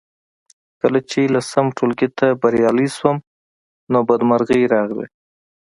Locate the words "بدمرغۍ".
4.07-4.61